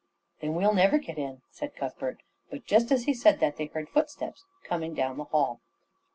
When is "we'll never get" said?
0.55-1.19